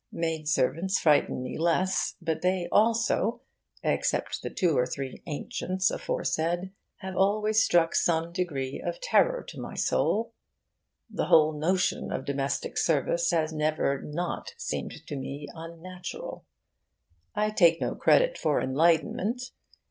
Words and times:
Maidservants 0.11 0.97
frighten 0.97 1.43
me 1.43 1.59
less, 1.59 2.15
but 2.19 2.41
they 2.41 2.67
also 2.71 3.41
except 3.83 4.41
the 4.41 4.49
two 4.49 4.75
or 4.75 4.87
three 4.87 5.21
ancients 5.27 5.91
aforesaid 5.91 6.71
have 7.01 7.15
always 7.15 7.63
struck 7.63 7.93
some 7.93 8.31
degree 8.33 8.81
of 8.83 8.99
terror 8.99 9.43
to 9.47 9.59
my 9.61 9.75
soul. 9.75 10.33
The 11.07 11.25
whole 11.25 11.53
notion 11.53 12.11
of 12.11 12.25
domestic 12.25 12.79
service 12.79 13.29
has 13.29 13.53
never 13.53 14.01
not 14.01 14.55
seemed 14.57 15.05
to 15.05 15.15
me 15.15 15.47
unnatural. 15.53 16.45
I 17.35 17.51
take 17.51 17.79
no 17.79 17.93
credit 17.93 18.39
for 18.39 18.59
enlightenment. 18.59 19.51